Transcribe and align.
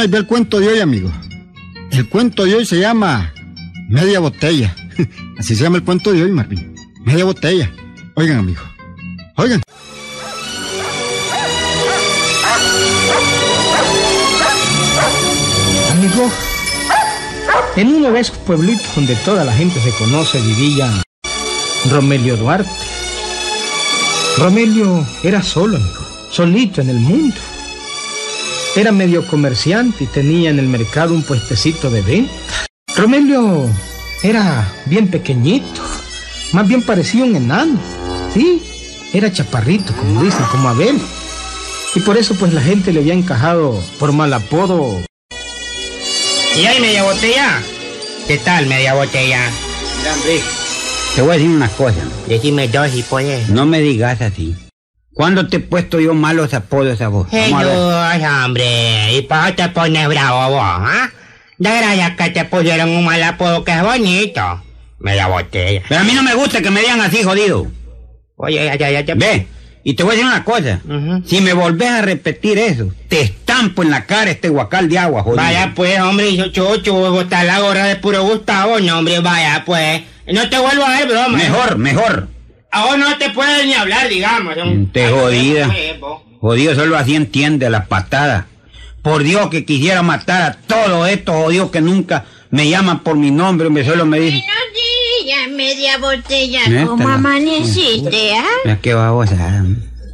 bueno, 0.00 0.16
ahí 0.16 0.20
el 0.20 0.26
cuento 0.26 0.60
de 0.60 0.68
hoy, 0.68 0.80
amigo. 0.80 1.10
El 1.90 2.08
cuento 2.08 2.44
de 2.44 2.54
hoy 2.54 2.64
se 2.64 2.78
llama 2.78 3.34
Media 3.88 4.18
Botella. 4.18 4.74
Así 5.38 5.54
se 5.54 5.64
llama 5.64 5.76
el 5.76 5.84
cuento 5.84 6.12
de 6.12 6.22
hoy, 6.22 6.30
Marvin. 6.30 6.74
Media 7.04 7.24
botella. 7.24 7.70
Oigan, 8.14 8.38
amigo. 8.38 8.62
Oigan. 9.36 9.60
Amigo, 15.90 16.30
en 17.76 17.88
uno 17.88 18.10
de 18.10 18.20
esos 18.20 18.38
pueblitos 18.38 18.94
donde 18.94 19.14
toda 19.16 19.44
la 19.44 19.52
gente 19.52 19.80
se 19.80 19.90
conoce 19.92 20.40
vivía 20.40 21.02
Romelio 21.90 22.36
Duarte. 22.36 22.70
Romelio 24.38 25.06
era 25.22 25.42
solo, 25.42 25.76
amigo, 25.76 26.06
solito 26.30 26.80
en 26.80 26.90
el 26.90 27.00
mundo. 27.00 27.36
Era 28.76 28.92
medio 28.92 29.26
comerciante 29.26 30.04
y 30.04 30.06
tenía 30.06 30.50
en 30.50 30.60
el 30.60 30.68
mercado 30.68 31.12
un 31.12 31.24
puestecito 31.24 31.90
de 31.90 32.02
venta. 32.02 32.32
Romelio 32.96 33.68
era 34.22 34.72
bien 34.86 35.08
pequeñito, 35.08 35.82
más 36.52 36.68
bien 36.68 36.82
parecía 36.82 37.24
un 37.24 37.34
enano. 37.34 37.80
Sí, 38.32 38.62
era 39.12 39.32
chaparrito, 39.32 39.92
como 39.94 40.22
dicen, 40.22 40.44
como 40.52 40.68
Abel. 40.68 41.00
Y 41.96 42.00
por 42.00 42.16
eso 42.16 42.36
pues 42.36 42.52
la 42.52 42.60
gente 42.60 42.92
le 42.92 43.00
había 43.00 43.14
encajado 43.14 43.82
por 43.98 44.12
mal 44.12 44.32
apodo. 44.32 45.00
¿Y 46.56 46.64
hay 46.64 46.80
media 46.80 47.02
botella? 47.02 47.60
¿Qué 48.28 48.38
tal 48.38 48.66
media 48.66 48.94
botella? 48.94 49.50
Mira, 49.98 50.14
hombre, 50.14 50.40
te 51.16 51.22
voy 51.22 51.30
a 51.30 51.34
decir 51.34 51.50
una 51.50 51.68
cosa. 51.70 52.04
Decime 52.28 52.68
dos 52.68 52.94
y 52.94 53.02
puedes. 53.02 53.48
No 53.48 53.66
me 53.66 53.80
digas 53.80 54.20
así. 54.20 54.54
¿Cuándo 55.20 55.48
te 55.48 55.58
he 55.58 55.60
puesto 55.60 56.00
yo 56.00 56.14
malos 56.14 56.54
apodos 56.54 56.98
a 57.02 57.08
vos? 57.08 57.28
Jesús, 57.28 57.52
hombre, 57.54 59.12
¿y 59.12 59.20
por 59.20 59.44
qué 59.44 59.52
te 59.52 59.68
pones 59.68 60.08
bravo 60.08 60.54
vos, 60.54 60.62
ah? 60.64 61.10
De 61.58 61.68
gracia 61.68 62.16
que 62.16 62.30
te 62.30 62.46
pusieron 62.46 62.88
un 62.88 63.04
mal 63.04 63.22
apodo 63.22 63.62
que 63.62 63.70
es 63.70 63.82
bonito. 63.82 64.62
Media 64.98 65.26
botella. 65.26 65.82
Pero 65.86 66.00
a 66.00 66.04
mí 66.04 66.14
no 66.14 66.22
me 66.22 66.34
gusta 66.34 66.62
que 66.62 66.70
me 66.70 66.80
digan 66.80 67.02
así, 67.02 67.22
jodido. 67.22 67.66
Oye, 68.36 68.64
ya, 68.64 68.76
ya, 68.76 68.90
ya, 68.92 69.00
ya. 69.02 69.14
Ve, 69.14 69.46
y 69.84 69.92
te 69.92 70.04
voy 70.04 70.12
a 70.12 70.14
decir 70.14 70.26
una 70.26 70.42
cosa. 70.42 70.80
Si 71.26 71.42
me 71.42 71.52
volvés 71.52 71.90
a 71.90 72.00
repetir 72.00 72.56
eso, 72.56 72.88
te 73.08 73.20
estampo 73.20 73.82
en 73.82 73.90
la 73.90 74.06
cara 74.06 74.30
este 74.30 74.48
guacal 74.48 74.88
de 74.88 75.00
agua, 75.00 75.22
jodido. 75.22 75.42
Vaya 75.42 75.74
pues, 75.76 76.00
hombre, 76.00 76.34
yo 76.34 76.50
chocho, 76.50 76.94
vos 76.94 77.24
está 77.24 77.44
la 77.44 77.60
gorra 77.60 77.84
de 77.84 77.96
puro 77.96 78.22
Gustavo, 78.22 78.80
no, 78.80 78.98
hombre, 79.00 79.20
vaya 79.20 79.64
pues. 79.66 80.00
No 80.32 80.48
te 80.48 80.58
vuelvo 80.58 80.82
a 80.82 80.96
ver, 80.96 81.08
broma. 81.08 81.36
Mejor, 81.36 81.76
mejor. 81.76 82.39
A 82.72 82.86
vos 82.86 82.98
no 82.98 83.16
te 83.18 83.30
puedes 83.30 83.66
ni 83.66 83.74
hablar, 83.74 84.08
digamos. 84.08 84.54
Te 84.92 85.08
jodida. 85.10 85.74
Jodido 86.40 86.74
solo 86.74 86.96
así 86.96 87.14
entiende 87.16 87.68
las 87.70 87.86
patadas. 87.86 88.46
Por 89.02 89.22
Dios 89.22 89.48
que 89.50 89.64
quisiera 89.64 90.02
matar 90.02 90.42
a 90.42 90.52
todos 90.54 91.08
estos 91.08 91.34
jodidos 91.34 91.70
que 91.70 91.80
nunca 91.80 92.24
me 92.50 92.68
llaman 92.68 93.00
por 93.02 93.16
mi 93.16 93.30
nombre, 93.30 93.66
hombre, 93.68 93.84
solo 93.84 94.04
me 94.04 94.20
dicen... 94.20 94.40
Buenos 94.42 95.24
días, 95.24 95.50
media 95.50 95.98
botella. 95.98 96.60
Esta 96.64 96.86
¿Cómo 96.86 97.08
la- 97.08 97.14
amaneciste, 97.14 98.34
ah? 98.36 98.44
Mira 98.64 98.78
qué 98.80 98.94
babosa. 98.94 99.64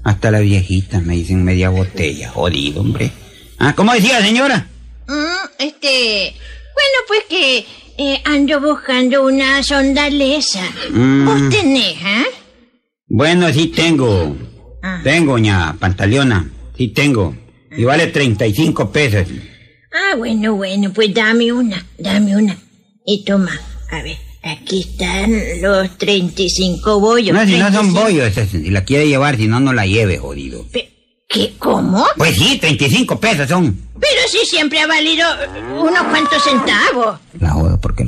Hasta 0.04 0.30
la 0.30 0.38
viejita 0.38 1.00
me 1.00 1.14
dicen 1.14 1.44
media 1.44 1.68
botella, 1.70 2.30
jodido, 2.30 2.80
hombre. 2.80 3.10
Ah, 3.58 3.74
¿cómo 3.74 3.92
decía, 3.92 4.20
señora? 4.22 4.66
Mm, 5.08 5.48
este. 5.58 6.34
Bueno, 6.74 6.98
pues 7.08 7.20
que 7.28 7.66
eh, 7.98 8.20
ando 8.24 8.60
buscando 8.60 9.24
una 9.24 9.62
sondaleza. 9.64 10.60
Mm. 10.90 11.24
¿Vos 11.26 11.48
tenés, 11.50 11.96
ah? 12.04 12.22
Bueno, 13.08 13.52
sí 13.52 13.68
tengo. 13.68 14.36
Ah. 14.82 15.00
Tengo, 15.02 15.38
ña, 15.38 15.76
pantaleona. 15.78 16.50
Sí 16.76 16.88
tengo. 16.88 17.34
Y 17.76 17.84
vale 17.84 18.08
35 18.08 18.90
pesos. 18.90 19.28
Ah, 19.92 20.16
bueno, 20.16 20.54
bueno, 20.54 20.92
pues 20.92 21.14
dame 21.14 21.52
una, 21.52 21.84
dame 21.98 22.36
una. 22.36 22.56
Y 23.04 23.24
toma, 23.24 23.58
a 23.90 24.02
ver, 24.02 24.16
aquí 24.42 24.80
están 24.80 25.32
los 25.62 25.96
35 25.96 27.00
bollos. 27.00 27.34
No, 27.34 27.46
si 27.46 27.56
no 27.56 27.72
son 27.72 27.92
35. 27.94 28.00
bollos, 28.00 28.50
si 28.50 28.70
la 28.70 28.84
quiere 28.84 29.06
llevar, 29.06 29.36
si 29.36 29.46
no, 29.46 29.60
no 29.60 29.72
la 29.72 29.86
lleve, 29.86 30.18
jodido. 30.18 30.66
¿Qué? 31.28 31.54
¿Cómo? 31.58 32.04
Pues 32.16 32.36
sí, 32.36 32.58
35 32.58 33.20
pesos 33.20 33.48
son. 33.48 33.76
Pero 34.00 34.20
si 34.28 34.46
siempre 34.46 34.80
ha 34.80 34.86
valido 34.86 35.26
unos 35.80 36.02
cuantos 36.04 36.42
centavos. 36.42 37.18
La 37.38 37.50
jodo, 37.50 37.80
porque. 37.80 38.05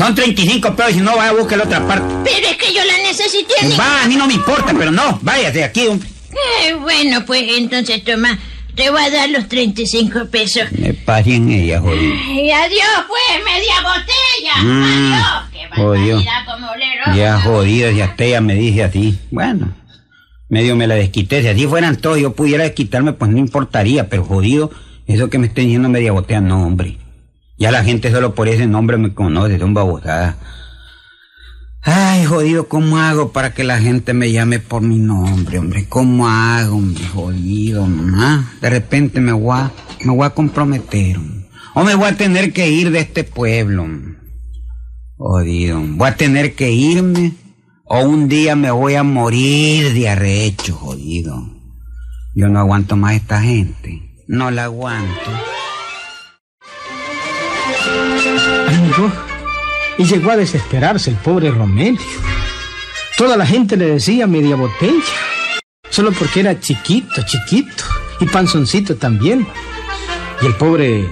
Son 0.00 0.14
35 0.14 0.74
pesos, 0.76 0.94
si 0.94 1.00
no, 1.00 1.14
vaya 1.14 1.28
a 1.28 1.34
buscar 1.34 1.60
otra 1.60 1.86
parte. 1.86 2.14
Pero 2.24 2.46
es 2.48 2.56
que 2.56 2.72
yo 2.72 2.80
la 2.86 2.96
necesité. 3.06 3.54
Va, 3.78 4.04
a 4.04 4.08
mí 4.08 4.16
no 4.16 4.26
me 4.26 4.32
importa, 4.32 4.72
pero 4.72 4.90
no, 4.90 5.18
váyase 5.20 5.62
aquí. 5.62 5.88
hombre. 5.88 6.08
Eh, 6.30 6.72
bueno, 6.72 7.26
pues 7.26 7.44
entonces 7.58 8.02
toma, 8.02 8.38
te 8.74 8.88
voy 8.88 9.02
a 9.02 9.10
dar 9.10 9.28
los 9.28 9.46
35 9.46 10.24
pesos. 10.30 10.72
Me 10.72 10.94
pasé 10.94 11.34
en 11.34 11.50
ella, 11.50 11.82
jodido. 11.82 12.14
Y 12.14 12.50
adiós, 12.50 12.88
pues, 13.08 13.44
media 13.44 13.74
botella. 13.82 14.62
Mm, 14.62 15.12
adiós. 15.12 15.76
Jodió. 15.76 16.14
barbaridad 16.16 16.46
como 16.46 16.74
le 16.76 17.04
robo. 17.04 17.16
Ya 17.18 17.40
jodido, 17.42 17.90
ya 17.90 18.04
hasta 18.06 18.24
ella 18.24 18.40
me 18.40 18.54
dice 18.54 18.84
así. 18.84 19.18
Bueno, 19.30 19.74
medio 20.48 20.76
me 20.76 20.86
la 20.86 20.94
desquité. 20.94 21.42
Si 21.42 21.48
así 21.48 21.66
fueran 21.66 21.96
todos, 21.96 22.18
yo 22.18 22.32
pudiera 22.32 22.64
desquitarme, 22.64 23.12
pues 23.12 23.30
no 23.30 23.36
importaría. 23.36 24.08
Pero 24.08 24.24
jodido, 24.24 24.70
eso 25.06 25.28
que 25.28 25.36
me 25.36 25.48
estén 25.48 25.64
diciendo 25.66 25.90
media 25.90 26.12
botella, 26.12 26.40
no, 26.40 26.64
hombre. 26.64 26.96
Ya 27.60 27.70
la 27.70 27.84
gente 27.84 28.10
solo 28.10 28.34
por 28.34 28.48
ese 28.48 28.66
nombre 28.66 28.96
me 28.96 29.12
conoce, 29.12 29.58
son 29.58 29.74
babosadas. 29.74 30.36
Ay, 31.82 32.24
jodido, 32.24 32.68
¿cómo 32.68 32.96
hago 32.98 33.32
para 33.32 33.52
que 33.52 33.64
la 33.64 33.78
gente 33.78 34.14
me 34.14 34.32
llame 34.32 34.60
por 34.60 34.80
mi 34.80 34.96
nombre, 34.96 35.58
hombre? 35.58 35.86
¿Cómo 35.86 36.26
hago, 36.26 36.76
hombre? 36.76 37.04
Jodido, 37.04 37.86
¿ah? 38.14 38.50
De 38.62 38.70
repente 38.70 39.20
me 39.20 39.32
voy 39.32 39.58
a, 39.58 39.70
me 40.02 40.10
voy 40.10 40.26
a 40.26 40.30
comprometer. 40.30 41.18
O 41.74 41.84
me 41.84 41.94
voy 41.94 42.08
a 42.08 42.16
tener 42.16 42.54
que 42.54 42.70
ir 42.70 42.90
de 42.90 43.00
este 43.00 43.24
pueblo, 43.24 43.82
hombre. 43.82 44.16
Jodido. 45.18 45.82
Voy 45.82 46.08
a 46.08 46.16
tener 46.16 46.54
que 46.54 46.72
irme 46.72 47.34
o 47.84 48.00
un 48.00 48.26
día 48.26 48.56
me 48.56 48.70
voy 48.70 48.94
a 48.94 49.02
morir 49.02 49.92
de 49.92 50.08
arrecho, 50.08 50.74
jodido. 50.74 51.46
Yo 52.34 52.48
no 52.48 52.58
aguanto 52.58 52.96
más 52.96 53.12
a 53.12 53.16
esta 53.16 53.42
gente. 53.42 54.24
No 54.28 54.50
la 54.50 54.64
aguanto. 54.64 55.49
Amigo, 58.68 59.12
y 59.98 60.04
llegó 60.04 60.30
a 60.30 60.36
desesperarse 60.36 61.10
el 61.10 61.16
pobre 61.16 61.50
Romelio. 61.50 62.00
Toda 63.16 63.36
la 63.36 63.46
gente 63.46 63.76
le 63.76 63.86
decía 63.86 64.26
media 64.26 64.56
botella, 64.56 65.02
solo 65.90 66.12
porque 66.12 66.40
era 66.40 66.58
chiquito, 66.58 67.22
chiquito, 67.26 67.84
y 68.20 68.26
panzoncito 68.26 68.96
también. 68.96 69.46
Y 70.42 70.46
el 70.46 70.54
pobre 70.54 71.06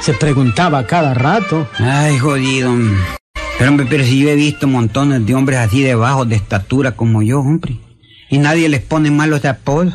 se 0.00 0.12
preguntaba 0.14 0.78
a 0.80 0.86
cada 0.86 1.14
rato, 1.14 1.68
Ay, 1.78 2.18
jodido. 2.18 2.74
Pero 3.56 3.70
hombre, 3.70 3.86
pero 3.88 4.02
si 4.04 4.18
yo 4.18 4.30
he 4.30 4.34
visto 4.34 4.66
montones 4.66 5.24
de 5.24 5.34
hombres 5.34 5.60
así 5.60 5.82
de 5.82 5.94
bajos 5.94 6.28
de 6.28 6.34
estatura 6.36 6.92
como 6.92 7.22
yo, 7.22 7.38
hombre. 7.40 7.76
Y 8.28 8.38
nadie 8.38 8.68
les 8.68 8.82
pone 8.82 9.12
malos 9.12 9.44
apodos. 9.44 9.94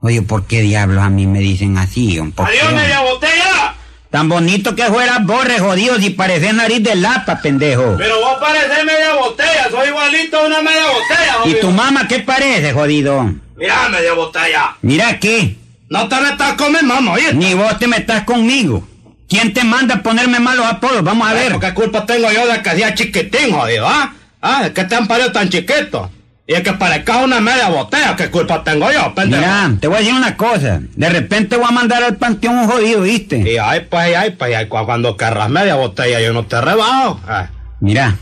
Oye, 0.00 0.22
¿por 0.22 0.46
qué 0.46 0.62
diablos 0.62 1.02
a 1.02 1.10
mí 1.10 1.26
me 1.26 1.40
dicen 1.40 1.76
así? 1.76 2.18
hombre? 2.18 2.36
¿Por 2.36 2.46
qué, 2.46 2.52
¡Adiós, 2.52 2.68
hombre? 2.68 2.82
media 2.84 3.00
botella! 3.02 3.74
Tan 4.10 4.28
bonito 4.28 4.74
que 4.74 4.84
fueras 4.84 5.24
borre, 5.26 5.58
jodido, 5.58 5.96
si 5.96 6.10
pareces 6.10 6.54
nariz 6.54 6.82
de 6.82 6.94
lapa, 6.94 7.40
pendejo. 7.42 7.96
Pero 7.98 8.18
vos 8.20 8.38
pareces 8.40 8.84
media 8.84 9.14
botella, 9.14 9.68
soy 9.70 9.88
igualito 9.88 10.38
a 10.38 10.46
una 10.46 10.62
media 10.62 10.84
botella, 10.86 11.36
¿Y 11.44 11.60
tu 11.60 11.70
mamá 11.70 12.08
qué 12.08 12.20
parece, 12.20 12.72
jodido? 12.72 13.30
Mira, 13.56 13.88
media 13.90 14.14
botella. 14.14 14.76
Mira 14.82 15.08
aquí, 15.08 15.58
No 15.90 16.08
te 16.08 16.16
metas 16.20 16.52
con 16.54 16.72
mi 16.72 16.78
mamá, 16.82 17.12
oye. 17.12 17.34
ni 17.34 17.52
vos 17.54 17.78
te 17.78 17.86
metas 17.86 18.24
conmigo. 18.24 18.86
¿Quién 19.28 19.52
te 19.52 19.62
manda 19.62 19.96
a 19.96 20.02
ponerme 20.02 20.38
malos 20.40 20.64
apodos? 20.64 21.02
Vamos 21.04 21.28
a 21.28 21.34
ver. 21.34 21.58
¿Qué 21.58 21.74
culpa 21.74 22.06
tengo 22.06 22.30
yo 22.32 22.46
de 22.46 22.62
que 22.62 22.70
sea 22.76 22.94
chiquitín, 22.94 23.52
jodido, 23.52 23.86
ah? 23.86 24.14
Ah, 24.40 24.70
que 24.74 24.84
te 24.84 24.94
han 24.94 25.06
parido 25.06 25.32
tan 25.32 25.50
chiquito. 25.50 26.10
Y 26.50 26.54
es 26.54 26.62
que 26.62 26.72
parezcas 26.72 27.22
una 27.24 27.40
media 27.40 27.68
botella, 27.68 28.16
¿qué 28.16 28.30
culpa 28.30 28.64
tengo 28.64 28.90
yo, 28.90 29.14
pendejo? 29.14 29.42
Mira, 29.42 29.70
te 29.78 29.86
voy 29.86 29.96
a 29.96 29.98
decir 30.00 30.14
una 30.14 30.34
cosa. 30.34 30.80
De 30.96 31.08
repente 31.10 31.56
voy 31.56 31.66
a 31.68 31.72
mandar 31.72 32.02
al 32.02 32.16
panteón 32.16 32.56
un 32.60 32.66
jodido, 32.68 33.02
¿viste? 33.02 33.36
Y 33.52 33.58
ay, 33.58 33.80
pues, 33.90 34.16
ay, 34.16 34.30
pues, 34.30 34.56
ay, 34.56 34.66
cu- 34.66 34.86
cuando 34.86 35.14
querrás 35.18 35.50
media 35.50 35.74
botella, 35.74 36.18
yo 36.22 36.32
no 36.32 36.46
te 36.46 36.58
rebajo. 36.58 37.20
Ah, 37.28 37.48
Mira, 37.80 38.16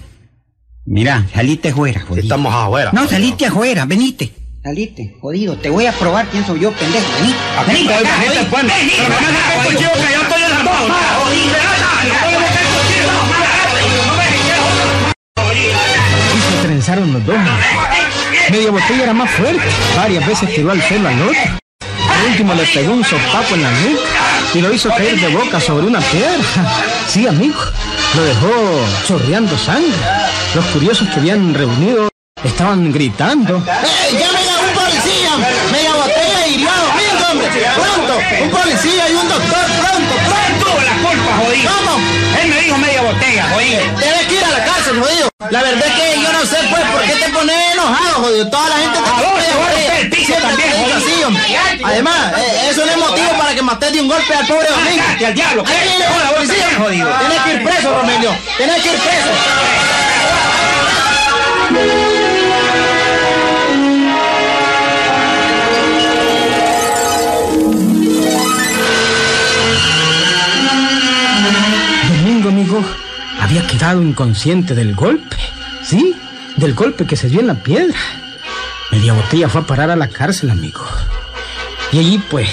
mira, 0.85 1.25
salite 1.33 1.69
afuera, 1.69 2.01
jodido. 2.01 2.25
estamos 2.25 2.53
afuera. 2.53 2.91
No, 2.93 3.07
salite 3.07 3.47
afuera, 3.47 3.85
venite. 3.85 4.33
Salite, 4.61 5.15
jodido. 5.21 5.57
Te 5.57 5.71
voy 5.71 5.87
a 5.87 5.93
probar 5.93 6.27
quién 6.27 6.45
soy 6.45 6.59
yo, 6.59 6.73
pendejo. 6.73 7.07
Vení. 7.21 7.33
Aquí 7.57 7.67
Vení, 7.71 7.81
estoy, 7.83 7.95
acá, 8.07 8.17
venite, 8.19 8.29
jodido. 8.35 8.51
pues. 8.51 8.63
Vení, 8.65 8.93
Pero 8.97 9.09
no 9.21 9.21
me 9.21 9.69
cuchillo, 9.69 9.93
que 9.93 10.15
yo 10.15 10.23
estoy 10.23 10.43
y 16.37 16.41
se 16.41 16.67
trenzaron 16.67 17.13
los 17.13 17.25
dos. 17.25 17.37
Media 18.51 18.71
botella 18.71 19.03
era 19.03 19.13
más 19.13 19.31
fuerte, 19.31 19.65
varias 19.97 20.25
veces 20.27 20.55
tiró 20.55 20.71
al 20.71 20.81
suelo 20.83 21.09
al 21.09 21.21
otro. 21.21 21.41
Al 22.09 22.31
último 22.31 22.55
le 22.55 22.65
pegó 22.67 22.93
un 22.93 23.05
sopapo 23.05 23.55
en 23.55 23.63
la 23.63 23.71
nuca 23.71 24.03
y 24.55 24.61
lo 24.61 24.73
hizo 24.73 24.89
caer 24.91 25.19
de 25.19 25.29
boca 25.29 25.61
sobre 25.61 25.87
una 25.87 26.01
piedra. 26.01 26.39
Sí, 27.09 27.27
amigo, 27.27 27.59
lo 28.15 28.25
dejó 28.25 28.51
chorreando 29.07 29.57
sangre. 29.57 29.95
Los 30.55 30.65
curiosos 30.67 31.09
que 31.09 31.21
habían 31.21 31.55
reunido 31.55 32.09
estaban 32.43 32.93
gritando. 32.93 33.57
¡Ey, 33.57 34.19
llamen 34.19 34.49
a 34.49 34.61
un 34.61 34.75
policía! 34.75 35.31
¡Media 35.71 35.95
botella 35.95 36.47
hirió! 36.49 36.69
¡Venga, 36.97 37.31
hombre! 37.31 37.49
¡Pronto! 37.75 38.19
un 38.43 38.51
policía 38.51 39.09
y 39.09 39.15
un 39.15 39.29
doctor 39.29 39.67
pronto, 39.81 40.15
¿Quién 40.27 40.59
tuvo 40.59 40.81
la 40.83 41.09
culpa, 41.09 41.37
jodido? 41.39 41.71
¿Cómo? 41.79 42.01
Él 42.43 42.49
me 42.49 42.61
dijo 42.61 42.77
media 42.77 43.03
botella, 43.03 43.49
jodido. 43.55 43.81
A 43.81 44.26
la 45.51 45.63
verdad 45.63 45.87
es 45.87 45.95
que 45.95 46.21
yo 46.21 46.33
no 46.33 46.41
sé, 46.41 46.57
pues, 46.71 46.83
por 46.91 47.03
qué 47.03 47.25
te 47.25 47.29
pones 47.31 47.57
enojado, 47.73 48.23
jodido. 48.23 48.49
Toda 48.51 48.69
la 48.69 48.77
gente 48.77 48.99
te 48.99 50.17
piso 50.17 50.35
también, 50.35 50.71
así. 50.95 51.83
Además, 51.85 52.33
eh, 52.39 52.69
eso 52.71 52.85
no 52.85 52.93
es 52.93 52.99
motivo 52.99 53.31
para 53.39 53.55
que 53.55 53.63
mates 53.63 53.93
de 53.93 54.01
un 54.01 54.09
golpe 54.09 54.35
al 54.35 54.47
pobre 54.47 54.69
Domingo. 54.69 55.05
Cállate 55.05 55.27
al 55.27 55.35
diablo, 55.35 55.65
jodido. 56.79 57.19
Tienes 57.19 57.43
que 57.43 57.53
ir 57.53 57.65
preso, 57.65 57.95
Romelio. 57.95 58.37
Tienes 58.57 58.83
que 58.83 58.93
ir 58.93 58.99
preso. 58.99 59.31
Domingo, 72.09 72.49
amigo, 72.49 73.06
había 73.47 73.65
quedado 73.65 74.03
inconsciente 74.03 74.75
del 74.75 74.97
golpe. 74.97 75.37
Sí, 75.85 76.17
del 76.57 76.75
golpe 76.75 77.07
que 77.07 77.15
se 77.15 77.29
dio 77.29 77.39
en 77.39 77.47
la 77.47 77.55
piedra. 77.55 77.97
Media 78.91 79.13
botella 79.13 79.49
fue 79.49 79.61
a 79.61 79.65
parar 79.65 79.89
a 79.89 79.95
la 79.95 80.09
cárcel, 80.09 80.51
amigo. 80.51 80.85
Y 81.93 82.01
allí, 82.01 82.19
pues, 82.29 82.49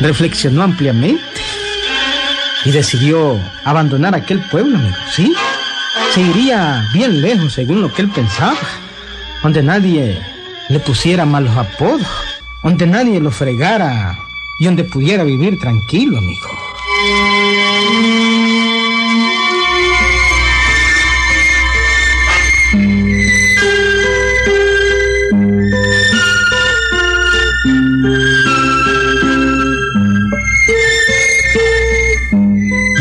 reflexionó 0.00 0.64
ampliamente. 0.64 1.22
Y 2.64 2.72
decidió 2.72 3.38
abandonar 3.64 4.16
aquel 4.16 4.40
pueblo, 4.50 4.76
amigo, 4.76 4.96
¿sí? 5.14 5.32
Se 6.12 6.20
iría 6.20 6.84
bien 6.92 7.22
lejos, 7.22 7.52
según 7.52 7.80
lo 7.80 7.92
que 7.92 8.02
él 8.02 8.10
pensaba. 8.10 8.58
Donde 9.44 9.62
nadie 9.62 10.20
le 10.68 10.80
pusiera 10.80 11.24
malos 11.24 11.56
apodos. 11.56 12.08
Donde 12.60 12.88
nadie 12.88 13.20
lo 13.20 13.30
fregara. 13.30 14.18
Y 14.58 14.64
donde 14.64 14.82
pudiera 14.82 15.22
vivir 15.22 15.60
tranquilo, 15.60 16.18
amigo. 16.18 16.65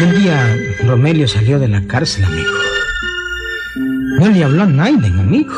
Un 0.01 0.21
día 0.21 0.57
Romelio 0.85 1.27
salió 1.27 1.59
de 1.59 1.67
la 1.67 1.81
cárcel, 1.87 2.25
amigo. 2.25 2.51
No 4.19 4.29
le 4.29 4.43
habló 4.43 4.63
a 4.63 4.67
nadie, 4.67 5.07
amigo. 5.07 5.53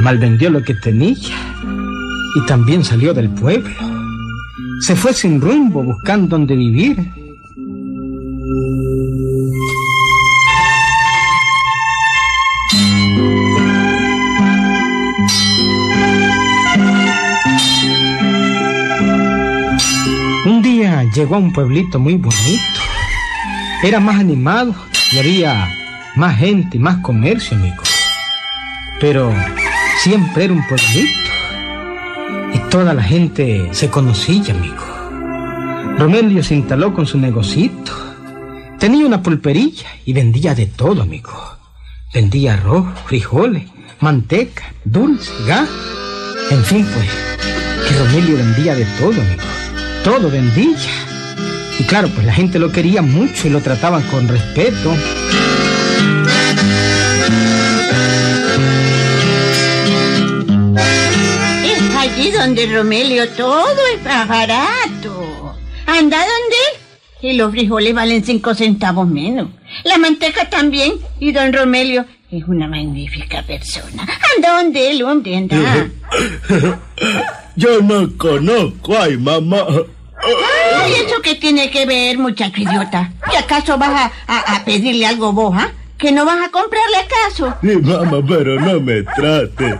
Malvendió 0.00 0.50
lo 0.50 0.62
que 0.62 0.74
tenía 0.74 1.16
y 2.34 2.46
también 2.46 2.84
salió 2.84 3.14
del 3.14 3.30
pueblo. 3.30 3.74
Se 4.80 4.94
fue 4.94 5.12
sin 5.12 5.40
rumbo 5.40 5.82
buscando 5.82 6.36
dónde 6.36 6.54
vivir. 6.54 7.23
Llegó 21.14 21.36
a 21.36 21.38
un 21.38 21.52
pueblito 21.52 21.98
muy 21.98 22.14
bonito. 22.14 22.80
Era 23.82 24.00
más 24.00 24.16
animado 24.16 24.74
y 25.12 25.18
había 25.18 25.68
más 26.16 26.36
gente 26.36 26.76
y 26.76 26.80
más 26.80 26.98
comercio, 26.98 27.56
amigo. 27.56 27.82
Pero 29.00 29.32
siempre 30.02 30.44
era 30.44 30.52
un 30.52 30.66
pueblito. 30.66 31.20
Y 32.52 32.58
toda 32.70 32.94
la 32.94 33.02
gente 33.02 33.68
se 33.72 33.90
conocía, 33.90 34.54
amigo. 34.54 34.84
Romelio 35.98 36.42
se 36.42 36.56
instaló 36.56 36.92
con 36.92 37.06
su 37.06 37.18
negocito. 37.18 37.92
Tenía 38.78 39.06
una 39.06 39.22
pulperilla 39.22 39.86
y 40.04 40.12
vendía 40.12 40.54
de 40.54 40.66
todo, 40.66 41.02
amigo. 41.02 41.32
Vendía 42.12 42.54
arroz, 42.54 42.86
frijoles, 43.06 43.64
manteca, 44.00 44.64
dulce, 44.84 45.32
gas. 45.46 45.68
En 46.50 46.62
fin, 46.64 46.86
pues, 46.94 47.08
que 47.88 47.98
Romelio 47.98 48.36
vendía 48.36 48.74
de 48.74 48.84
todo, 48.98 49.20
amigo. 49.20 49.53
Todo 50.04 50.30
vendía. 50.30 50.76
Y 51.78 51.84
claro, 51.84 52.08
pues 52.08 52.26
la 52.26 52.34
gente 52.34 52.58
lo 52.58 52.70
quería 52.70 53.00
mucho 53.00 53.48
y 53.48 53.50
lo 53.50 53.62
trataban 53.62 54.02
con 54.02 54.28
respeto. 54.28 54.94
Es 61.64 61.96
allí 61.96 62.30
donde 62.32 62.66
Romelio 62.66 63.30
todo 63.30 63.78
es 63.94 64.04
más 64.04 64.28
barato. 64.28 65.56
Anda 65.86 66.18
donde 66.18 66.56
él. 66.72 66.80
Y 67.22 67.32
los 67.32 67.50
frijoles 67.52 67.94
valen 67.94 68.22
cinco 68.22 68.54
centavos 68.54 69.08
menos. 69.08 69.48
La 69.84 69.96
manteca 69.96 70.50
también. 70.50 70.92
Y 71.18 71.32
don 71.32 71.50
Romelio 71.50 72.04
es 72.30 72.44
una 72.46 72.68
magnífica 72.68 73.42
persona. 73.42 74.06
Anda 74.36 74.62
donde 74.62 74.90
él, 74.90 75.02
hombre, 75.02 75.34
anda. 75.34 75.88
Yo 77.56 77.80
no 77.82 78.08
conozco, 78.16 78.96
ay 78.98 79.16
mamá. 79.16 79.64
Ay, 79.66 80.92
¿eso 81.06 81.20
qué 81.22 81.34
tiene 81.34 81.70
que 81.70 81.86
ver, 81.86 82.18
muchacho 82.18 82.60
idiota? 82.60 83.12
¿Que 83.30 83.36
acaso 83.36 83.76
vas 83.78 83.90
a, 83.90 84.12
a- 84.26 84.56
a 84.56 84.64
pedirle 84.64 85.06
algo 85.06 85.32
vos, 85.32 85.54
ah? 85.56 85.70
¿Que 85.98 86.10
no 86.12 86.24
vas 86.24 86.46
a 86.46 86.50
comprarle 86.50 86.96
acaso? 86.96 87.54
Sí, 87.62 87.76
mamá, 87.76 88.18
pero 88.26 88.60
no 88.60 88.80
me 88.80 89.02
trate. 89.02 89.78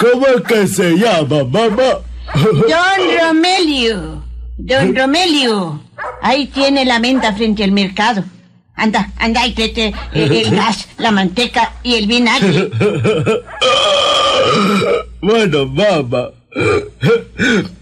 ¿Cómo 0.00 0.26
es 0.26 0.42
que 0.42 0.66
se 0.66 0.96
llama, 0.96 1.44
mamá? 1.44 1.98
Don 2.34 3.18
Romelio. 3.20 4.24
Don 4.58 4.94
Romelio. 4.96 5.80
Ahí 6.22 6.46
tiene 6.46 6.84
la 6.84 6.98
menta 6.98 7.32
frente 7.34 7.62
al 7.64 7.72
mercado. 7.72 8.24
Anda, 8.76 9.10
anda 9.18 9.46
y 9.46 9.52
tete 9.52 9.94
eh, 10.12 10.42
el 10.44 10.50
gas, 10.56 10.88
la 10.98 11.12
manteca 11.12 11.74
y 11.84 11.94
el 11.94 12.06
vinagre. 12.06 12.70
Bueno, 15.20 15.66
mamá. 15.66 16.28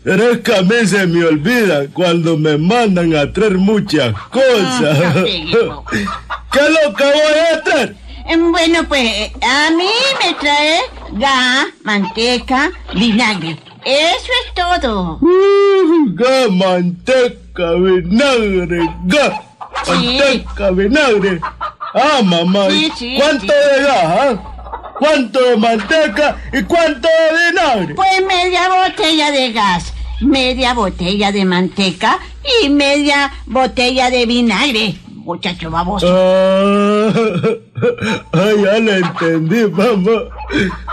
Pero 0.04 0.30
es 0.32 0.38
que 0.40 0.56
a 0.56 0.62
mí 0.62 0.86
se 0.86 1.06
me 1.06 1.24
olvida 1.24 1.86
cuando 1.92 2.36
me 2.36 2.56
mandan 2.56 3.14
a 3.14 3.30
traer 3.32 3.58
muchas 3.58 4.12
cosas. 4.30 4.98
Ah, 4.98 5.18
amigo. 5.20 5.84
¿Qué 6.52 6.58
es 6.58 6.70
lo 6.70 6.94
que 6.94 7.04
voy 7.04 7.38
a 7.52 7.62
traer? 7.62 7.96
Em, 8.28 8.50
Bueno, 8.52 8.84
pues 8.88 9.30
a 9.42 9.70
mí 9.70 9.88
me 10.24 10.34
trae 10.34 10.80
gas, 11.12 11.66
manteca, 11.84 12.70
vinagre. 12.94 13.58
Eso 13.84 14.32
es 14.46 14.54
todo. 14.54 15.18
Uh, 15.20 16.14
gas, 16.14 16.50
manteca, 16.50 17.72
vinagre, 17.74 18.88
gas, 19.04 19.32
Sí. 19.84 19.90
manteca, 20.18 20.70
vinagre. 20.70 21.40
Ah, 21.94 22.20
mamá, 22.24 22.68
¿y 22.70 22.84
Sí, 22.84 22.92
sí, 22.96 23.14
¿cuánto 23.18 23.46
de 23.52 23.82
gas? 23.82 24.04
ah? 24.04 24.51
¿Cuánto 25.02 25.40
de 25.40 25.56
manteca 25.56 26.36
y 26.52 26.62
cuánto 26.62 27.08
de 27.08 27.50
vinagre? 27.50 27.94
Pues 27.96 28.24
media 28.24 28.68
botella 28.68 29.32
de 29.32 29.50
gas, 29.50 29.92
media 30.20 30.74
botella 30.74 31.32
de 31.32 31.44
manteca 31.44 32.20
y 32.62 32.68
media 32.68 33.32
botella 33.46 34.10
de 34.10 34.26
vinagre. 34.26 34.94
Muchacho 35.08 35.72
baboso. 35.72 36.06
Ah, 36.08 37.12
ya 38.62 38.78
le 38.78 38.98
entendí, 38.98 39.66
mamá. 39.72 40.22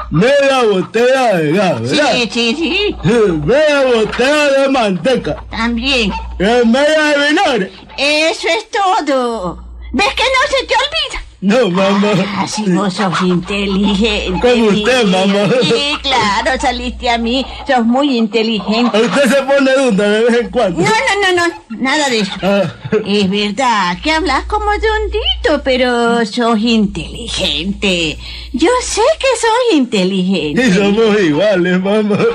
Media 0.09 0.63
botella 0.63 1.37
de 1.37 1.51
gas, 1.51 1.81
¿verdad? 1.81 2.11
Sí, 2.13 2.29
sí, 2.31 2.55
sí. 2.57 2.95
Media 3.45 3.83
botella 3.93 4.61
de 4.61 4.69
manteca. 4.69 5.43
También. 5.51 6.11
Y 6.39 6.67
media 6.67 7.03
de 7.03 7.29
vinagre. 7.29 7.71
Eso 7.95 8.47
es 8.47 8.71
todo. 8.71 9.63
¿Ves 9.91 10.13
que 10.15 10.23
no 10.23 10.57
se 10.57 10.65
te 10.65 10.73
olvida? 10.73 11.28
No, 11.41 11.69
mamá. 11.69 12.09
Así 12.39 12.63
vos 12.69 12.93
sos 12.93 13.21
inteligente. 13.21 14.39
Como 14.41 14.65
usted, 14.65 15.03
mamá. 15.05 15.49
Sí, 15.61 15.95
claro, 16.01 16.59
saliste 16.59 17.09
a 17.09 17.17
mí. 17.17 17.45
Sos 17.65 17.85
muy 17.85 18.17
inteligente. 18.17 18.99
Usted 19.01 19.23
se 19.37 19.41
pone 19.43 19.71
dunda 19.73 20.09
de 20.09 20.23
vez 20.25 20.41
en 20.41 20.49
cuando. 20.49 20.81
No, 20.81 20.89
no, 20.89 21.35
no, 21.35 21.47
no. 21.47 21.53
Nada 21.79 22.09
de 22.09 22.19
eso. 22.19 22.31
Ah, 22.41 22.63
Es 23.05 23.29
verdad 23.29 23.97
que 24.03 24.11
hablas 24.11 24.43
como 24.45 24.65
dondito, 24.65 25.63
pero 25.63 26.25
sos 26.25 26.59
inteligente. 26.59 28.17
Yo 28.51 28.69
sé 28.83 29.01
que 29.19 29.27
sos 29.39 29.49
y 29.71 29.77
inteligente. 29.77 30.73
somos 30.73 31.21
iguales, 31.21 31.79
mamá. 31.81 32.17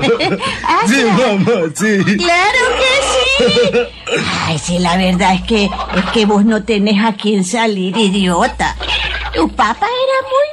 Ah, 0.66 0.80
Sí, 0.86 0.94
claro. 0.94 1.38
mamá, 1.38 1.52
sí. 1.74 2.16
Claro 2.16 2.58
que 2.78 2.94
sí. 3.04 3.78
Ay, 4.46 4.58
sí, 4.58 4.78
la 4.78 4.96
verdad 4.96 5.34
es 5.34 5.42
que 5.42 5.64
es 5.64 6.04
que 6.12 6.24
vos 6.26 6.44
no 6.44 6.64
tenés 6.64 7.04
a 7.04 7.12
quién 7.14 7.44
salir, 7.44 7.96
idiota. 7.96 8.76
Tu 9.34 9.48
papá 9.50 9.86
era 9.86 10.18
muy 10.30 10.46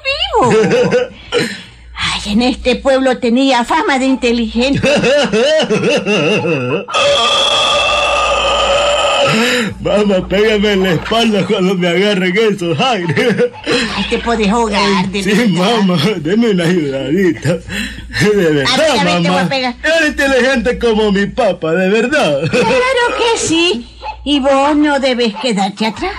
vivo. 0.59 1.09
Ay, 1.95 2.31
en 2.33 2.41
este 2.41 2.75
pueblo 2.77 3.17
tenía 3.19 3.63
fama 3.63 3.99
de 3.99 4.05
inteligente. 4.05 4.81
Mamá, 9.81 10.27
pégame 10.27 10.73
en 10.73 10.83
la 10.83 10.91
espalda 10.93 11.45
cuando 11.45 11.75
me 11.75 11.87
agarren 11.87 12.35
esos 12.37 12.77
aires. 12.79 13.35
Ay, 13.95 14.05
te 14.09 14.17
puedes 14.19 14.49
ahogar, 14.49 15.07
de 15.07 15.23
Sí, 15.23 15.31
verdad. 15.31 15.77
mamá, 15.85 15.97
deme 16.17 16.49
una 16.49 16.63
ayudadita. 16.65 17.49
De 18.19 18.29
verdad, 18.35 18.65
A 18.73 18.77
ver, 18.77 18.91
a 18.99 19.03
ver, 19.03 19.21
te 19.23 19.29
voy 19.29 19.39
a 19.39 19.43
mamá. 19.43 19.55
Eres 19.83 20.09
inteligente 20.09 20.79
como 20.79 21.11
mi 21.11 21.25
papá, 21.27 21.71
de 21.73 21.89
verdad. 21.89 22.41
Claro 22.49 23.17
que 23.17 23.37
sí. 23.39 23.87
Y 24.23 24.39
vos 24.39 24.75
no 24.75 24.99
debes 24.99 25.33
quedarte 25.41 25.85
atrás. 25.87 26.13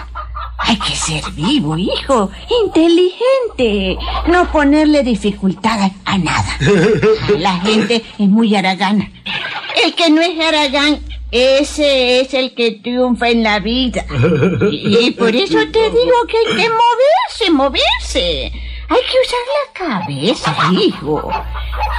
Hay 0.65 0.79
que 0.79 0.95
ser 0.95 1.23
vivo, 1.33 1.77
hijo, 1.77 2.31
inteligente, 2.65 3.97
no 4.29 4.51
ponerle 4.51 5.03
dificultad 5.03 5.81
a, 5.81 5.91
a 6.05 6.19
nada. 6.19 6.59
La 7.39 7.59
gente 7.61 8.03
es 8.19 8.29
muy 8.29 8.55
haragana. 8.55 9.11
El 9.85 9.95
que 9.95 10.11
no 10.11 10.21
es 10.21 10.39
haragán, 10.39 11.01
ese 11.33 12.21
es 12.21 12.35
el 12.35 12.55
que 12.55 12.73
triunfa 12.73 13.31
en 13.31 13.43
la 13.43 13.59
vida. 13.59 14.05
Y, 14.71 15.07
y 15.07 15.11
por 15.13 15.35
eso 15.35 15.59
te 15.73 15.91
digo 15.91 16.17
que 16.29 16.37
hay 16.39 16.57
que 16.57 16.71
moverse, 16.71 17.51
moverse. 17.51 18.53
Hay 18.93 19.01
que 19.11 19.17
usar 19.25 19.41
la 19.57 20.05
cabeza, 20.05 20.55
hijo. 20.79 21.31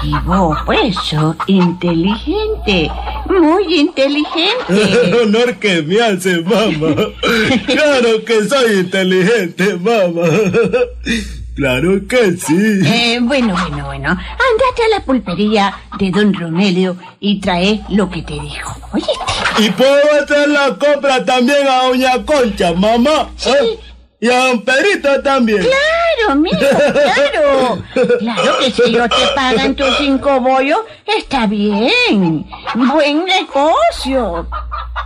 Y 0.03 0.13
vos, 0.25 0.55
pues, 0.63 0.95
sos 0.95 1.35
inteligente, 1.47 2.91
muy 3.25 3.79
inteligente. 3.79 5.15
Honor 5.23 5.55
que 5.55 5.81
me 5.81 5.99
hace, 5.99 6.41
mamá. 6.41 6.95
Claro 7.65 8.23
que 8.23 8.43
soy 8.47 8.73
inteligente, 8.81 9.75
mamá. 9.77 10.27
Claro 11.55 12.07
que 12.07 12.37
sí. 12.37 12.81
Eh, 12.85 13.19
bueno, 13.21 13.55
bueno, 13.59 13.85
bueno. 13.85 14.09
Andate 14.09 14.83
a 14.85 14.99
la 14.99 14.99
pulpería 15.03 15.73
de 15.97 16.11
don 16.11 16.31
Romelio 16.31 16.95
y 17.19 17.39
trae 17.39 17.81
lo 17.89 18.07
que 18.11 18.21
te 18.21 18.33
dijo. 18.33 18.75
¿Oíste? 18.91 19.13
Y 19.59 19.69
puedo 19.71 20.21
hacer 20.21 20.49
la 20.49 20.77
compra 20.77 21.25
también 21.25 21.67
a 21.67 21.87
Doña 21.87 22.23
Concha, 22.23 22.73
mamá. 22.73 23.29
¿eh? 23.47 23.79
Y 24.19 24.29
a 24.29 24.47
Don 24.47 24.61
Pedrito 24.63 25.21
también. 25.21 25.59
Claro, 25.59 25.92
mijo, 26.35 26.57
claro. 26.57 27.83
Claro 28.19 28.57
que 28.59 28.71
si 28.71 28.81
ellos 28.83 29.09
te 29.09 29.27
pagan 29.35 29.75
tus 29.75 29.97
cinco 29.97 30.39
bollos, 30.39 30.79
está 31.05 31.45
bien. 31.47 32.45
Buen 32.75 33.25
negocio. 33.25 34.47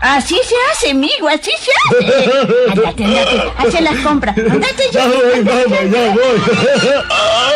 Así 0.02 0.40
se 0.44 0.56
hace, 0.72 0.94
mijo, 0.94 1.28
así 1.28 1.52
se 1.60 1.72
hace. 1.90 2.40
Andate, 2.72 3.04
andate, 3.04 3.52
hace 3.58 3.82
las 3.82 3.98
compras. 3.98 4.38
Andate 4.38 4.84
Ya 4.92 5.02
ya. 5.02 5.08
voy, 5.08 5.44
mamá, 5.44 5.84
ya 5.92 6.14
voy. 6.14 7.48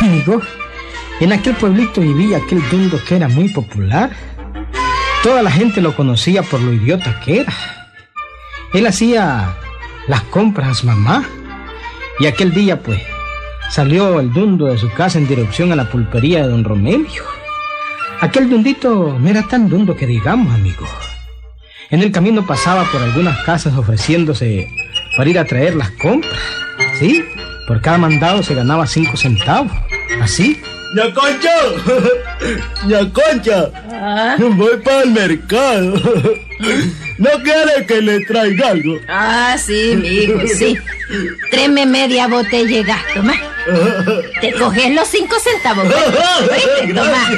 Amigo, 0.00 0.40
en 1.20 1.32
aquel 1.32 1.54
pueblito 1.54 2.00
vivía 2.00 2.38
aquel 2.38 2.62
dundo 2.70 3.00
que 3.06 3.16
era 3.16 3.28
muy 3.28 3.48
popular. 3.48 4.10
Toda 5.22 5.42
la 5.42 5.50
gente 5.50 5.80
lo 5.80 5.94
conocía 5.96 6.42
por 6.42 6.60
lo 6.60 6.72
idiota 6.72 7.20
que 7.20 7.40
era. 7.40 7.54
Él 8.72 8.86
hacía 8.86 9.56
las 10.08 10.22
compras 10.22 10.84
mamá. 10.84 11.24
Y 12.18 12.26
aquel 12.26 12.52
día, 12.52 12.80
pues, 12.80 13.02
salió 13.70 14.20
el 14.20 14.32
dundo 14.32 14.66
de 14.66 14.78
su 14.78 14.90
casa 14.90 15.18
en 15.18 15.26
dirección 15.26 15.72
a 15.72 15.76
la 15.76 15.90
pulpería 15.90 16.42
de 16.42 16.48
don 16.48 16.64
Romelio. 16.64 17.24
Aquel 18.20 18.48
dundito 18.48 19.18
no 19.18 19.28
era 19.28 19.42
tan 19.42 19.68
dundo 19.68 19.96
que 19.96 20.06
digamos, 20.06 20.52
amigo. 20.54 20.86
En 21.90 22.02
el 22.02 22.10
camino 22.12 22.46
pasaba 22.46 22.84
por 22.84 23.02
algunas 23.02 23.38
casas 23.44 23.74
ofreciéndose 23.74 24.68
para 25.16 25.30
ir 25.30 25.38
a 25.38 25.44
traer 25.44 25.74
las 25.76 25.90
compras. 25.90 26.40
¿Sí? 26.98 27.24
Por 27.66 27.80
cada 27.80 27.98
mandado 27.98 28.42
se 28.42 28.54
ganaba 28.54 28.86
cinco 28.86 29.16
centavos. 29.16 29.72
Así. 30.20 30.60
¡Ya 30.94 31.12
Concha! 31.12 31.50
¡Ya 32.86 33.10
Concha! 33.10 33.70
Ah. 33.90 34.36
Voy 34.38 34.76
para 34.84 35.02
el 35.02 35.10
mercado. 35.10 35.94
¿No 37.18 37.30
quiere 37.42 37.84
que 37.86 38.00
le 38.00 38.20
traiga 38.26 38.68
algo? 38.68 38.98
Ah, 39.08 39.56
sí, 39.58 39.96
mijo, 39.96 40.40
sí. 40.46 40.78
Tréme 41.50 41.84
media 41.86 42.28
botella 42.28 42.76
de 42.76 42.82
gas, 42.84 43.02
toma. 43.12 43.34
Te 44.40 44.52
coges 44.52 44.94
los 44.94 45.08
cinco 45.08 45.36
centavos. 45.40 45.86
¿oíste? 45.86 46.92
Toma. 46.94 47.28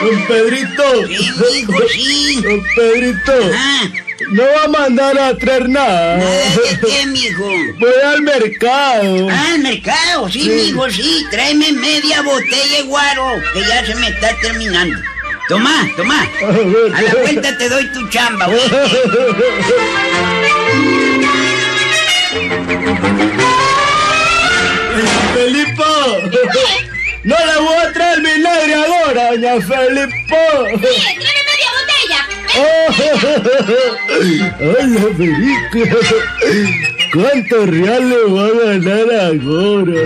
Don 0.00 0.26
Pedrito. 0.26 1.06
Sí, 1.06 1.58
hijo, 1.58 1.88
sí. 1.88 2.40
Don 2.42 2.62
Pedrito. 2.76 3.32
Ah, 3.54 3.82
No 4.30 4.42
va 4.42 4.64
a 4.64 4.68
mandar 4.68 5.18
a 5.18 5.36
traer 5.36 5.68
nada. 5.68 6.16
¿nada 6.18 6.30
de 6.30 6.80
qué, 6.88 7.06
mijo? 7.06 7.44
Voy 7.78 7.92
al 8.04 8.22
mercado. 8.22 9.28
Ah, 9.30 9.52
al 9.54 9.58
mercado, 9.60 10.28
sí, 10.28 10.48
mijo, 10.48 10.88
sí. 10.90 11.24
Tráeme 11.30 11.72
media 11.72 12.22
botella 12.22 12.76
de 12.76 12.82
guaro, 12.82 13.26
que 13.52 13.60
ya 13.60 13.84
se 13.86 13.94
me 13.96 14.08
está 14.08 14.36
terminando. 14.40 14.96
Toma, 15.48 15.88
toma. 15.96 16.26
A 16.94 17.02
la 17.02 17.14
vuelta 17.20 17.56
te 17.58 17.68
doy 17.68 17.86
tu 17.92 18.08
chamba, 18.08 18.48
¿oíste? 18.48 18.70
Felipo. 25.34 25.84
No 27.24 27.36
le 27.36 27.60
voy 27.60 27.74
a 27.76 27.92
traer 27.92 28.20
vinagre 28.20 28.74
ahora, 28.74 29.30
doña 29.30 29.60
Felipo. 29.60 30.36
Ay, 32.56 34.38
la 34.88 35.06
perica. 35.16 35.80
¿Cuántos 37.12 37.68
reales 37.68 38.18
voy 38.28 38.40
a 38.40 38.78
ganar 38.78 39.34
ahora? 39.44 40.02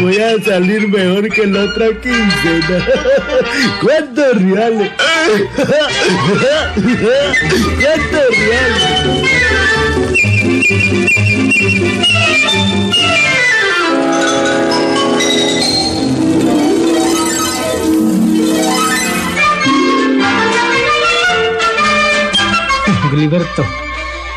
Voy 0.00 0.16
a 0.18 0.40
salir 0.44 0.88
mejor 0.88 1.28
que 1.28 1.46
la 1.46 1.64
otra 1.64 1.88
quincena. 2.00 2.86
¿Cuántos 3.80 4.42
reales? 4.42 4.90
¿Cuántos 7.80 8.28
reales? 8.38 8.82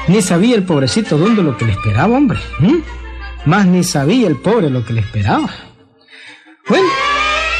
Ni 0.08 0.22
sabía 0.22 0.56
el 0.56 0.64
pobrecito 0.64 1.18
Dundo 1.18 1.44
lo 1.44 1.58
que 1.58 1.66
le 1.66 1.74
esperaba, 1.74 2.16
hombre. 2.16 2.40
Más 3.46 3.66
ni 3.66 3.84
sabía 3.84 4.28
el 4.28 4.38
pobre 4.38 4.70
lo 4.70 4.86
que 4.86 4.94
le 4.94 5.02
esperaba. 5.02 5.50
Bueno, 6.70 6.88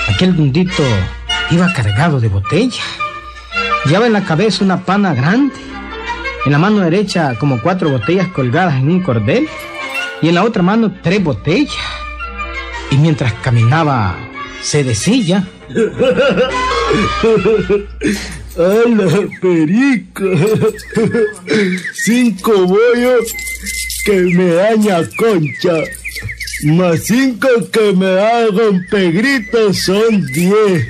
aquel 0.08 0.36
Dundito 0.36 0.84
iba 1.52 1.74
cargado 1.74 2.22
de 2.22 2.30
botella. 2.30 2.84
Llevaba 3.86 4.08
en 4.08 4.14
la 4.14 4.24
cabeza 4.24 4.64
una 4.64 4.86
pana 4.86 5.14
grande. 5.14 5.56
En 6.46 6.54
la 6.54 6.58
mano 6.58 6.80
derecha 6.80 7.36
como 7.38 7.62
cuatro 7.62 7.90
botellas 7.90 8.30
colgadas 8.30 8.76
en 8.76 8.90
un 8.90 9.02
cordel. 9.02 9.50
Y 10.22 10.30
en 10.30 10.36
la 10.36 10.46
otra 10.46 10.64
mano 10.64 10.96
tres 11.04 11.22
botellas. 11.22 11.76
Y 12.92 12.98
mientras 12.98 13.34
caminaba, 13.34 14.16
se 14.62 14.86
decía. 14.86 15.46
¡A 18.58 18.90
la 18.90 19.28
perica! 19.42 20.24
Cinco 22.06 22.66
bollos 22.66 23.34
que 24.06 24.14
me 24.14 24.54
daña 24.54 25.04
concha. 25.18 25.84
Más 26.64 27.04
cinco 27.04 27.50
que 27.72 27.92
me 27.92 28.06
da 28.06 28.46
don 28.46 28.82
Pegrito 28.90 29.74
son 29.74 30.26
diez. 30.28 30.88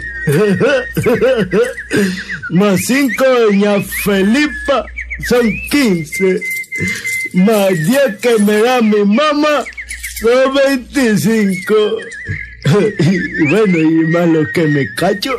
Más 2.51 2.79
cinco 2.85 3.25
doña 3.25 3.81
Felipa 4.03 4.85
son 5.27 5.51
quince. 5.71 6.41
Más 7.33 7.69
diez 7.69 8.17
que 8.21 8.37
me 8.43 8.61
da 8.61 8.79
mi 8.81 9.03
mamá 9.05 9.65
son 10.21 10.53
veinticinco. 10.53 11.97
Y 12.65 13.45
bueno, 13.49 13.77
y 13.77 14.07
más 14.07 14.27
lo 14.27 14.43
que 14.51 14.65
me 14.65 14.91
cacho. 14.95 15.37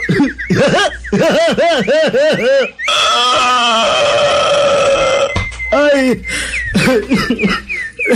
Ay, 5.73 6.23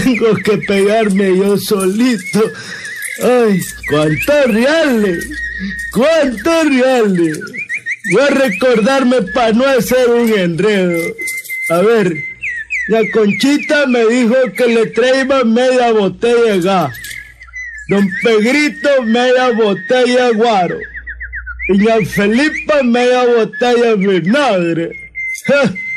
tengo 0.05 0.35
que 0.45 0.59
pegarme 0.59 1.37
yo 1.37 1.59
solito. 1.59 2.41
Ay, 3.23 3.61
cuántos 3.89 4.55
reales, 4.55 5.27
cuántos 5.93 6.69
reales. 6.69 7.41
Voy 8.13 8.23
a 8.23 8.29
recordarme 8.29 9.23
para 9.35 9.53
no 9.53 9.67
hacer 9.67 10.09
un 10.09 10.33
enredo. 10.33 11.15
A 11.71 11.83
ver, 11.83 12.15
la 12.89 13.03
Conchita 13.13 13.87
me 13.87 14.07
dijo 14.07 14.35
que 14.57 14.67
le 14.67 14.87
traía 14.87 15.45
media 15.45 15.93
botella 15.93 16.55
de 16.55 16.61
gas. 16.61 16.91
Don 17.91 18.09
Pegrito, 18.23 19.03
media 19.03 19.51
botella 19.51 20.27
de 20.27 20.33
guaro. 20.35 20.79
Y 21.69 21.79
la 21.83 21.97
Felipa, 22.07 22.83
media 22.85 23.25
botella 23.27 23.97
de 23.97 24.21
vinagre. 24.21 24.91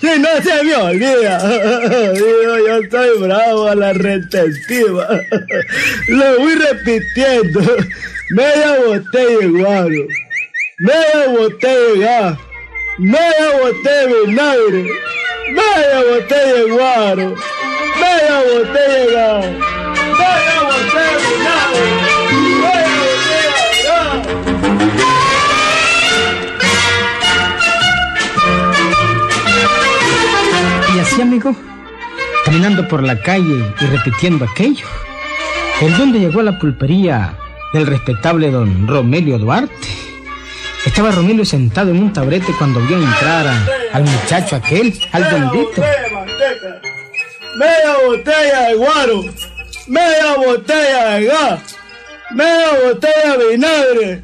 Si 0.00 0.18
no 0.18 0.42
se 0.42 0.64
me 0.64 0.74
olvida. 0.74 1.38
Digo, 2.12 2.66
yo 2.66 2.78
estoy 2.78 3.18
bravo 3.20 3.68
a 3.68 3.74
la 3.74 3.92
retentiva. 3.92 5.08
Lo 6.08 6.38
voy 6.38 6.54
repitiendo. 6.54 7.60
Media 8.30 8.76
botella 8.84 9.38
de 9.38 9.46
guaro. 9.46 10.06
Media 10.78 11.28
botella 11.28 11.92
de 11.92 11.98
gas. 12.00 12.38
Media 12.98 13.58
botella 13.62 14.06
de 14.06 14.26
vinagre. 14.26 14.90
Media 15.52 16.02
botella 16.10 16.54
de 16.54 16.70
guaro. 16.70 17.36
Media 18.00 18.42
botella 18.52 18.98
de 18.98 19.12
gas. 19.12 19.46
Media 20.18 20.63
Y 30.94 30.98
así, 30.98 31.20
amigo, 31.20 31.54
caminando 32.44 32.86
por 32.86 33.02
la 33.02 33.20
calle 33.20 33.64
y 33.80 33.86
repitiendo 33.86 34.44
aquello, 34.44 34.86
¿por 35.80 35.96
dónde 35.96 36.20
llegó 36.20 36.40
a 36.40 36.44
la 36.44 36.58
pulpería 36.58 37.36
del 37.72 37.86
respetable 37.86 38.50
don 38.50 38.86
Romelio 38.86 39.38
Duarte? 39.38 39.88
Estaba 40.86 41.10
Romelio 41.10 41.44
sentado 41.44 41.90
en 41.90 42.02
un 42.02 42.12
taburete 42.12 42.52
cuando 42.58 42.78
vio 42.80 42.96
entrar 42.98 43.46
al 43.92 44.04
muchacho 44.04 44.56
aquel, 44.56 44.92
al 45.12 45.22
manteca, 45.22 46.80
media 47.56 47.96
botella 48.06 48.68
de 48.68 48.74
guaro, 48.74 49.24
media 49.86 50.34
botella 50.36 51.04
de 51.18 51.24
gas, 51.26 51.60
media 52.32 52.68
botella 52.84 53.36
de 53.38 53.48
vinagre, 53.50 54.22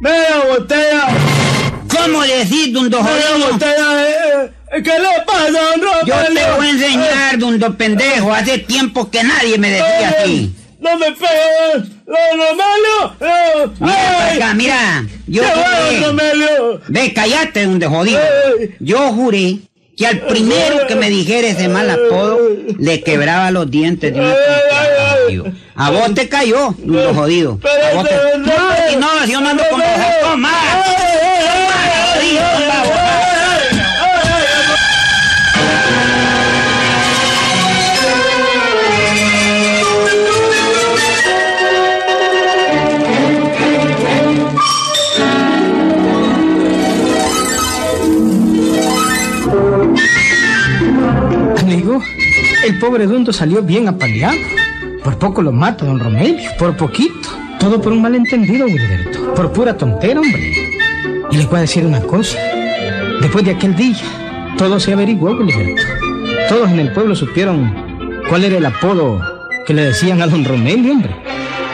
media 0.00 0.42
botella, 0.48 1.08
¿Cómo 1.88 2.22
decir, 2.22 2.72
don 2.72 2.84
media 2.84 3.02
Jodido? 3.04 3.52
botella 3.52 3.94
de... 3.96 4.44
eh, 4.76 4.82
¿Qué 4.82 4.90
le 4.98 5.24
pasa, 5.26 5.50
don? 5.50 6.06
Yo 6.06 6.14
te 6.34 6.50
voy 6.56 6.66
a 6.66 6.70
enseñar, 6.70 7.38
don 7.38 7.76
pendejo. 7.76 8.32
Hace 8.32 8.58
tiempo 8.58 9.10
que 9.10 9.22
nadie 9.22 9.58
me 9.58 9.68
decía 9.70 10.10
Eh, 10.10 10.16
así. 10.22 10.54
No 10.80 10.96
me 10.96 11.12
pegues, 11.12 11.90
don 12.06 12.38
Romelio. 12.38 13.16
eh, 13.20 13.68
Mira 13.78 13.94
para 13.94 14.24
ay, 14.30 14.36
acá, 14.38 14.54
mira. 14.54 15.04
Yo 15.26 15.42
¿Qué 15.42 15.48
don 15.48 15.64
juré. 15.64 16.06
Romelio? 16.06 16.80
Ve, 16.88 17.12
callate, 17.12 17.64
donde 17.66 17.86
jodido. 17.86 18.20
Ey. 18.58 18.74
Yo 18.80 18.98
juré 19.12 19.58
que 19.96 20.06
al 20.06 20.20
primero 20.22 20.86
que 20.88 20.94
me 20.96 21.10
dijera 21.10 21.48
ese 21.48 21.68
mal 21.68 21.88
apodo, 21.90 22.40
le 22.78 23.02
quebraba 23.02 23.50
los 23.50 23.70
dientes 23.70 24.12
de 24.14 24.18
una 24.18 24.32
puñalada, 24.34 24.81
jodido. 25.24 25.44
A 25.74 25.90
vos 25.90 26.14
te 26.14 26.28
cayó, 26.28 26.74
don 26.78 27.14
jodido. 27.14 27.58
A 27.62 27.94
vos 27.94 28.08
te... 28.08 28.38
No, 28.38 28.52
si 28.88 28.96
no, 28.96 29.06
si 29.24 29.32
yo 29.32 29.40
no 29.40 29.48
ando 29.50 29.64
con 29.70 29.80
vos. 29.80 29.88
Amigo, 51.58 52.02
el 52.66 52.78
pobre 52.78 53.06
Dundo 53.06 53.32
salió 53.32 53.62
bien 53.62 53.88
apaleado. 53.88 54.61
Por 55.04 55.18
poco 55.18 55.42
lo 55.42 55.52
mata 55.52 55.84
don 55.84 55.98
Romelio, 55.98 56.50
por 56.58 56.76
poquito. 56.76 57.28
Todo 57.58 57.80
por 57.80 57.92
un 57.92 58.02
malentendido, 58.02 58.66
Wilberto. 58.66 59.34
Por 59.34 59.52
pura 59.52 59.76
tontera, 59.76 60.20
hombre. 60.20 60.52
Y 61.30 61.36
les 61.36 61.48
voy 61.48 61.58
a 61.58 61.62
decir 61.62 61.86
una 61.86 62.00
cosa. 62.00 62.38
Después 63.20 63.44
de 63.44 63.52
aquel 63.52 63.74
día, 63.74 63.96
todo 64.58 64.78
se 64.80 64.92
averiguó, 64.92 65.30
Wilberto. 65.32 65.82
Todos 66.48 66.70
en 66.70 66.80
el 66.80 66.92
pueblo 66.92 67.14
supieron 67.14 67.74
cuál 68.28 68.44
era 68.44 68.58
el 68.58 68.66
apodo 68.66 69.20
que 69.66 69.74
le 69.74 69.86
decían 69.86 70.22
a 70.22 70.26
don 70.26 70.44
Romelio, 70.44 70.92
hombre. 70.92 71.14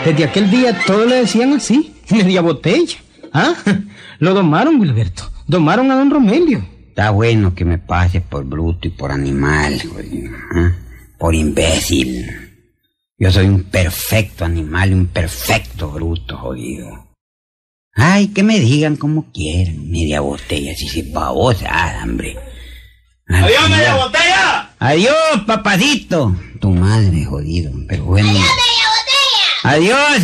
Desde 0.05 0.25
aquel 0.25 0.51
día 0.51 0.79
todos 0.87 1.07
le 1.07 1.17
decían 1.17 1.53
así, 1.53 1.95
media 2.11 2.41
botella. 2.41 2.99
¿Ah? 3.33 3.55
Lo 4.19 4.35
domaron, 4.35 4.81
Wilberto. 4.81 5.31
Domaron 5.47 5.91
a 5.91 5.97
don 5.97 6.11
Romelio. 6.11 6.65
Está 6.89 7.11
bueno 7.11 7.55
que 7.55 7.65
me 7.65 7.79
pase 7.79 8.21
por 8.21 8.45
bruto 8.45 8.89
y 8.89 8.91
por 8.91 9.13
animal. 9.13 9.81
¿ah? 10.55 10.73
Por 11.17 11.35
imbécil. 11.35 12.48
Yo 13.19 13.33
soy 13.33 13.47
un 13.47 13.65
perfecto 13.65 14.45
animal 14.45 14.91
y 14.91 14.95
un 14.95 15.07
perfecto 15.07 15.91
bruto, 15.91 16.37
jodido. 16.39 17.09
Ay, 17.95 18.29
que 18.29 18.45
me 18.45 18.61
digan 18.61 18.97
como 18.97 19.33
quieran, 19.33 19.91
media 19.91 20.21
botella, 20.21 20.73
si 20.77 20.89
se 20.89 21.03
babosa, 21.11 22.01
hombre. 22.03 22.37
Al 23.27 23.45
¡Adiós, 23.45 23.65
final- 23.65 23.79
media 23.79 23.95
botella! 23.97 24.71
Adiós, 24.79 25.17
papacito. 25.47 26.37
Tu 26.61 26.71
madre, 26.71 27.25
jodido, 27.25 27.73
pero 27.89 28.05
bueno. 28.05 28.31
Adiós. 29.65 30.23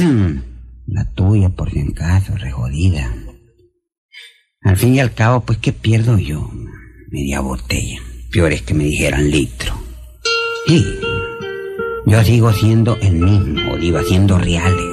La 0.86 1.04
tuya, 1.14 1.48
por 1.48 1.70
si 1.72 1.80
en 1.80 1.92
caso, 1.92 2.36
re 2.36 2.52
jodida. 2.52 3.12
Al 4.62 4.76
fin 4.76 4.94
y 4.94 5.00
al 5.00 5.12
cabo, 5.14 5.40
pues, 5.40 5.58
¿qué 5.58 5.72
pierdo 5.72 6.16
yo? 6.18 6.48
Media 7.10 7.40
botella. 7.40 8.00
Peor 8.30 8.52
es 8.52 8.62
que 8.62 8.74
me 8.74 8.84
dijeran 8.84 9.30
litro. 9.30 9.74
Sí. 10.68 10.84
Yo 12.06 12.22
sigo 12.22 12.52
siendo 12.52 12.96
el 13.00 13.14
mismo, 13.14 13.70
jodido, 13.70 13.98
haciendo 13.98 14.38
reales. 14.38 14.84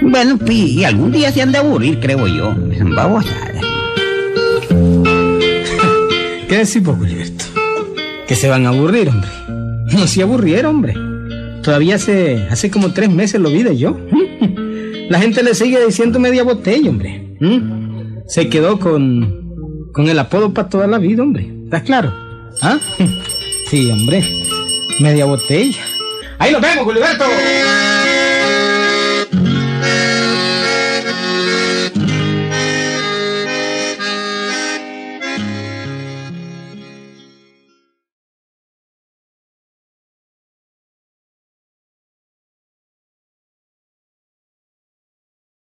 Bueno, 0.00 0.38
y 0.48 0.82
algún 0.84 1.12
día 1.12 1.30
se 1.30 1.42
han 1.42 1.52
de 1.52 1.58
aburrir, 1.58 2.00
creo 2.00 2.26
yo. 2.26 2.54
Babosadas. 2.94 3.62
¿Qué 6.48 6.56
decís 6.56 6.82
vos, 6.82 6.98
Wilberto? 6.98 7.44
Que 8.26 8.34
se 8.34 8.48
van 8.48 8.66
a 8.66 8.70
aburrir, 8.70 9.08
hombre. 9.08 9.28
No 9.92 10.06
se 10.06 10.22
aburrieron, 10.22 10.76
hombre. 10.76 10.94
Todavía 11.64 11.96
hace, 11.96 12.46
hace 12.48 12.70
como 12.70 12.92
tres 12.92 13.10
meses 13.10 13.40
lo 13.40 13.50
vi 13.50 13.64
de 13.64 13.76
yo. 13.76 13.98
La 15.08 15.18
gente 15.18 15.42
le 15.42 15.52
sigue 15.52 15.84
diciendo 15.84 16.20
media 16.20 16.44
botella, 16.44 16.90
hombre. 16.90 17.36
¿Mm? 17.40 18.20
Se 18.28 18.48
quedó 18.48 18.78
con, 18.78 19.90
con 19.92 20.08
el 20.08 20.16
apodo 20.20 20.54
para 20.54 20.68
toda 20.68 20.86
la 20.86 20.98
vida, 20.98 21.24
hombre. 21.24 21.50
¿Estás 21.64 21.82
claro? 21.82 22.14
¿Ah? 22.62 22.78
Sí, 23.68 23.90
hombre. 23.90 24.22
Media 25.00 25.24
botella. 25.24 25.82
Ahí 26.40 26.52
lo 26.52 26.60
vemos, 26.60 26.86
Wilberto. 26.86 27.26